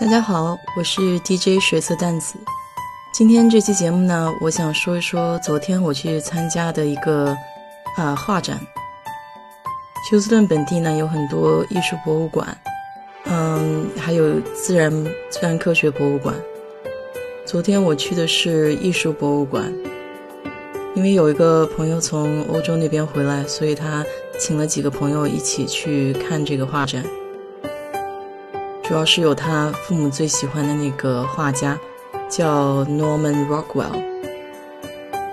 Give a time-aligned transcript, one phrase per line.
[0.00, 2.36] 大家好，我是 DJ 血色淡子。
[3.12, 7.36] 今天这期节目呢，我想说一说昨天我去参加的一个
[7.96, 8.60] 啊画展。
[10.08, 12.56] 休斯顿本地呢有很多艺术博物馆，
[13.24, 14.88] 嗯，还有自然
[15.30, 16.32] 自然科学博物馆。
[17.44, 19.74] 昨天我去的是艺术博物馆，
[20.94, 24.06] 因为有一个朋友从欧洲那边回来，所以他
[24.38, 27.04] 请了几个朋友一起去看这个画展。
[28.88, 31.78] 主要是有他父母最喜欢的那个画家，
[32.26, 34.02] 叫 Norman Rockwell。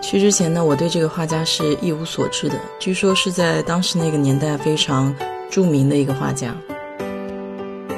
[0.01, 5.15] 去之前呢，我对这个画家是一无所知的，据说是在当时那个年代非常
[5.49, 6.53] 著名的一个画家。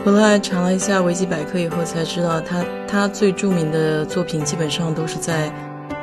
[0.05, 5.51] 后来查了一下维基百科以后才知道，他他最著名的作品基本上都是在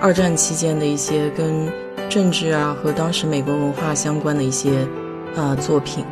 [0.01, 1.73] 二战期间的一些跟
[2.09, 4.85] 政治啊和当时美国文化相关的一些
[5.37, 6.05] 啊作品。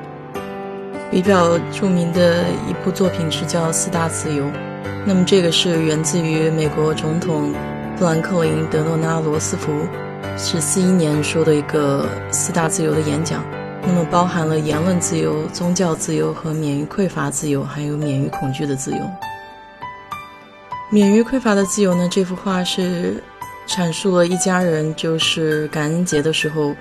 [1.13, 4.45] 比较著名的一部作品是叫《四大自由》，
[5.07, 7.53] 那么这个是源自于美国总统
[7.99, 9.87] 富兰克林·德诺纳罗斯福
[10.39, 13.45] 是四一年说的一个四大自由的演讲，
[13.87, 18.99] 那么包含了言论自由、宗教自由和免于匮乏自由，还有免于恐惧的自由。
[20.89, 22.09] 免于匮乏的自由呢？
[22.11, 23.23] 这幅画是
[23.69, 26.75] 阐述了一家人就是感恩节的时候，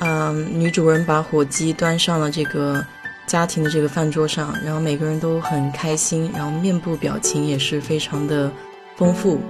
[0.00, 2.84] 嗯，女主人把火鸡端上了这个。
[3.26, 8.50] 家庭的这个饭桌上，然后每个人都很开心，然后面部表情也是非常的
[8.96, 9.40] 丰富。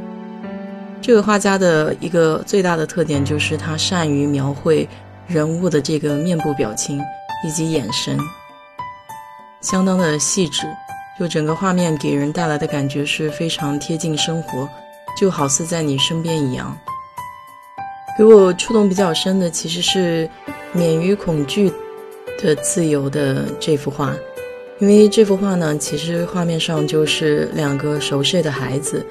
[1.02, 4.88] 这个画家的一个最大的特点就是他善于描绘
[5.26, 7.00] 人物的这个面部表情
[7.44, 8.18] 以及眼神，
[9.60, 10.66] 相当的细致，
[11.18, 14.68] 就整个画面给人带来的感觉是非常贴近生活，
[15.20, 16.76] 就好似在你身边一样。
[18.16, 20.28] 给我触动比较深的其实是
[20.72, 21.70] 免于恐惧。
[22.38, 24.14] 的自由的这幅画，
[24.78, 29.04] 因为这幅画呢，其实画面上就是两个熟睡的孩子，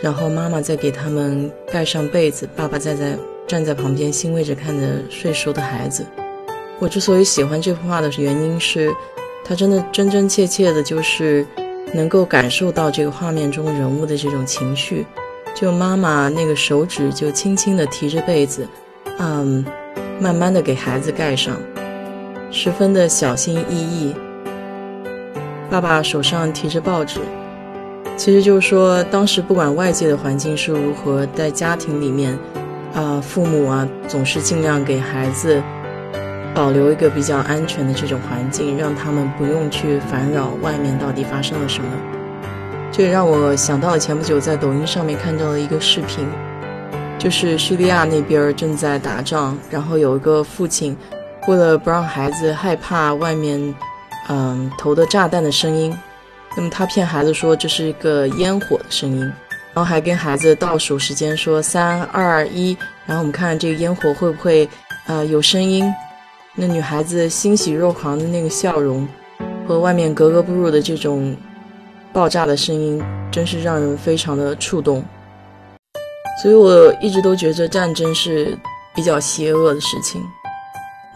[0.00, 6.04] 然后妈妈在给他们盖上被子，爸爸在在站在旁边欣慰着看着睡熟的孩子。
[6.78, 8.94] 我之所以喜欢这幅画的原因是，
[9.44, 11.44] 它真的真真切切的，就是
[11.92, 15.04] 能够感受到这个画面中人物的这种情绪。
[15.56, 18.68] 就妈妈那个手指就轻轻地提着被子，
[19.18, 19.64] 嗯，
[20.20, 21.56] 慢慢的给孩子盖上。
[22.50, 24.14] 十分的小心翼翼。
[25.70, 27.20] 爸爸手上提着报纸，
[28.16, 32.36] 其实就是说，当时不管外界的环境是如何，在家庭里面，
[32.94, 35.62] 啊，父母啊，总是尽量给孩子
[36.54, 41.90] 保留一个比较安全的这种环境，让他们不用去烦扰外面到底发生了什么。
[42.90, 46.26] 这也让我想到了前不久在抖音上面看到的一个视频，
[47.18, 50.96] 就是叙利亚那边正在打仗，然后有一个父亲。
[51.48, 53.74] 为了不让孩子害怕外面，
[54.28, 55.98] 嗯，投的炸弹的声音，
[56.54, 59.20] 那么他骗孩子说这是一个烟火的声音，
[59.72, 62.76] 然后还跟孩子倒数时间说三二一，
[63.06, 64.68] 然后我们看看这个烟火会不会，
[65.06, 65.90] 呃，有声音。
[66.54, 69.08] 那女孩子欣喜若狂的那个笑容，
[69.66, 71.34] 和外面格格不入的这种
[72.12, 75.02] 爆炸的声音，真是让人非常的触动。
[76.42, 78.54] 所以我一直都觉得战争是
[78.94, 80.22] 比较邪恶的事情。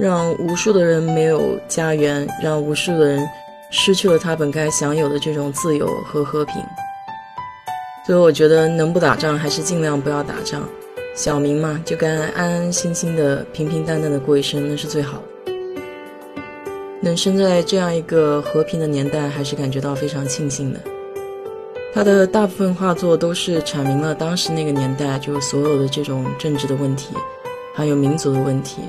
[0.02, 3.24] 让无数的人没有家园，让无数的人
[3.70, 6.56] 失去了他本该享有的这种自由和和平。
[8.04, 10.68] 所以我觉得能不打仗还是尽量不要打仗，
[11.14, 15.22] 小民嘛就该安安心心的、平平淡淡的过一生，那是最好。
[17.00, 20.80] 能生在这样一个和平的年代，还是感觉到非常庆幸的。
[21.94, 27.14] 他的大部分画作都是阐明了当时那个年代就是所有的这种政治的问题，
[27.72, 28.82] 还有民族的问题。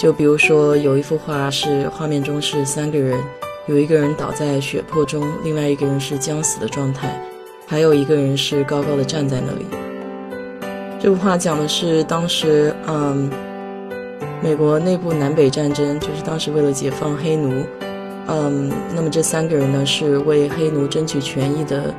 [0.00, 3.22] 就比如说，有一幅画是画面中是三个人，
[3.66, 7.22] 有一个人倒在血泊中，另外一个人是将死的状态，
[7.66, 9.66] 还有一个人是高高的站在那里。
[10.98, 13.30] 这幅画讲的是当时，嗯，
[14.42, 17.62] 美国内部南北战争，就是当时为了解放黑奴，
[18.28, 21.94] 嗯，那么这三个人呢是为黑奴争取权益的，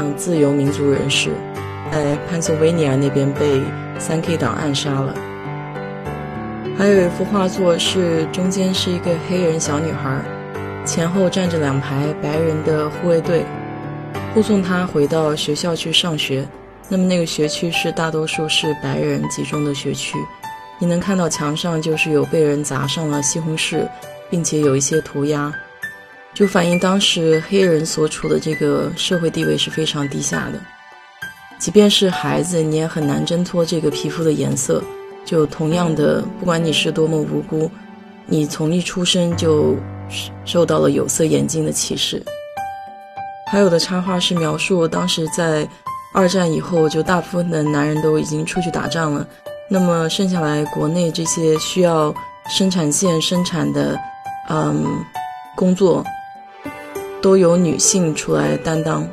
[0.00, 1.30] 嗯，自由民族人士，
[1.92, 3.62] 在潘索维尼亚那边被
[4.00, 5.14] 三 K 党暗杀了。
[6.78, 10.20] 还有一幅画作是中间是一个黑人小女孩，
[10.84, 13.46] 前后站着两排白人的护卫队，
[14.34, 16.46] 护送她回到学校去上学。
[16.86, 20.18] 那么那个学区是大多数是白人集中的学区，
[20.78, 23.88] 你能看到墙上就是有被人砸上了西红柿，
[24.28, 25.50] 并且有一些涂鸦，
[26.34, 30.60] 就反映当时黑人所处的这个社会地位是非常低下的。
[31.58, 34.84] 即便是孩子，你也很难挣脱这个皮肤的颜色。
[35.26, 37.70] 就同样的，不管你是多么无辜，
[38.24, 39.74] 你从一出生就
[40.44, 42.22] 受到了有色眼镜的歧视。
[43.50, 45.68] 还有的插画是描述当时在
[46.14, 49.26] 二战以后，就大部分的男人都已经出去打仗了，
[49.68, 52.14] 那么剩下来国内这些需要
[52.48, 53.98] 生产线生产的，
[54.48, 54.84] 嗯，
[55.54, 56.04] 工作
[57.20, 59.06] 都由女性出来担当，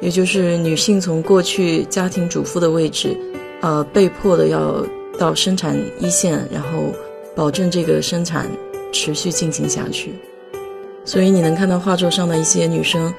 [0.00, 3.16] 也就是女性从过去家庭主妇的位置，
[3.60, 4.84] 呃，被迫的要
[5.18, 6.92] 到生产一线，然后
[7.34, 8.46] 保证这个生产
[8.92, 10.14] 持续进行下去。
[11.04, 13.12] 所以你能看到画作上的一些女生。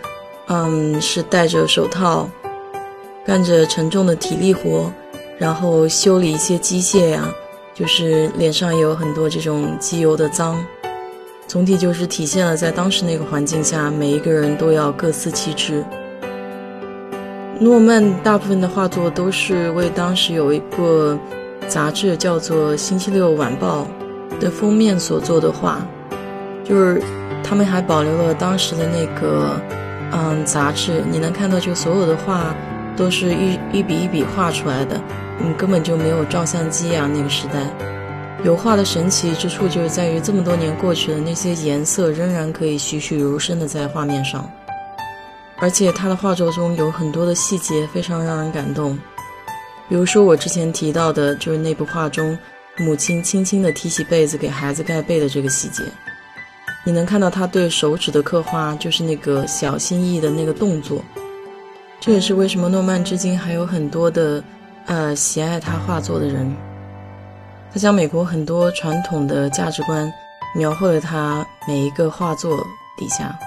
[0.50, 2.30] 嗯，是戴着手套，
[3.26, 4.90] 干着沉重的体力活，
[5.38, 7.28] 然后修理一些机械呀，
[7.74, 10.58] 就是脸上也有很多这种机油的脏。
[11.48, 15.84] 总体就是体现了在当时那个环境下，每一个人都要各司其职。
[17.60, 21.20] 诺曼大部分的画作都是为当时有一个
[21.68, 23.88] 杂志叫做《星期六晚报》
[24.40, 25.80] 的封面所做的画，
[26.64, 27.02] 就是
[27.44, 29.60] 他们还保留了当时的那个。
[30.10, 32.56] 嗯，杂志你能看到，就所有的画
[32.96, 34.98] 都是一一笔一笔画出来的，
[35.42, 37.10] 嗯，根本就没有照相机啊。
[37.14, 37.70] 那个时代，
[38.46, 44.50] 油画的神奇之处就是在于这么多年过去了，那些颜色仍然可以栩栩如生的在画面上，
[45.58, 48.98] 而且他的画作中有很多的细节非常让人感动，
[49.90, 52.38] 比如说我之前提到的，就是那部画中
[52.78, 55.84] 母亲轻轻地提起被子给孩子盖被的这个细节。
[56.86, 61.04] 你能看到他对手指的刻画，就是那个小心翼翼的那个动作。
[62.00, 64.44] 这也是为什么诺曼至今还有很多的，
[64.86, 66.56] 呃，喜爱他画作的人。
[67.74, 70.12] 他将美国很多传统的价值观
[70.56, 72.58] 描绘了他每一个画作
[72.98, 73.38] 底下，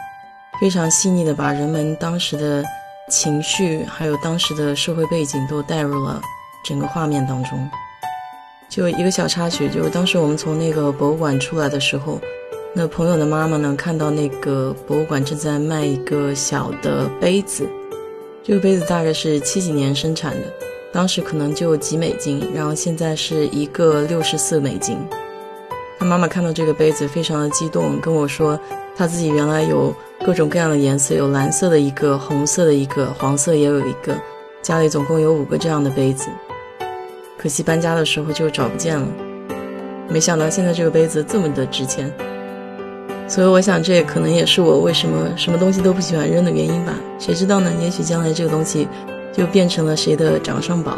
[0.60, 2.64] 非常细腻的把人们当时的
[3.10, 6.22] 情绪还有当时的社会背景都带入了
[6.64, 7.68] 整个画面当中。
[8.70, 12.18] 就一个小插曲，就是当时我们从那个博物馆出来的时候。
[12.72, 13.74] 那朋友的妈妈呢？
[13.76, 17.68] 看到那个博物馆正在卖一个小的杯子，
[18.44, 20.42] 这个杯子大概是七几年生产的，
[20.92, 24.96] 当时可能就几美金，然后现在是一个六十四美金。
[26.00, 28.58] 他妈妈看到这个杯子非常的激动，跟我说
[28.96, 29.94] 他自己原来有
[30.24, 34.18] 各种各样的颜色，有蓝色的一个，红色的一个，黄色也有一个，
[34.62, 36.30] 家里总共有五个这样的杯子，
[37.36, 39.06] 可惜搬家的时候就找不见了。
[40.08, 42.10] 没想到现在这个杯子这么的值钱。
[43.28, 46.94] 所以我想，这可能也是我为什么什么东西都不喜欢扔的原因吧。
[47.18, 47.70] 谁知道呢？
[47.78, 48.88] 也许将来这个东西
[49.34, 50.96] 就变成了谁的掌上宝。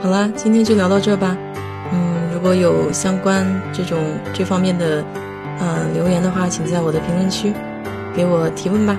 [0.00, 1.36] 好啦，今天就聊到这吧。
[2.38, 3.98] 如果有相关这种
[4.32, 5.04] 这方面的
[5.60, 7.52] 嗯留言的话，请在我的评论区
[8.14, 8.96] 给我提问吧。